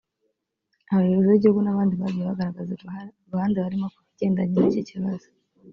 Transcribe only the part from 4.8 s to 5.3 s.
kibazo